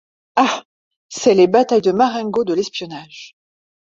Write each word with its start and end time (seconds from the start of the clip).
Ah! 0.35 0.63
c’est 1.09 1.35
les 1.35 1.45
batailles 1.45 1.83
de 1.83 1.91
Marengo 1.91 2.43
de 2.43 2.55
l’espionnage. 2.55 3.35